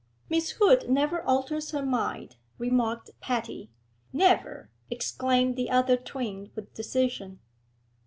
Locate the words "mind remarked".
1.85-3.11